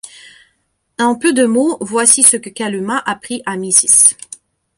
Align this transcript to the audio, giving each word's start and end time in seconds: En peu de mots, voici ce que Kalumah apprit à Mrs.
En 0.97 1.13
peu 1.13 1.31
de 1.31 1.45
mots, 1.45 1.77
voici 1.79 2.23
ce 2.23 2.35
que 2.35 2.49
Kalumah 2.49 3.03
apprit 3.05 3.43
à 3.45 3.55
Mrs. 3.55 4.15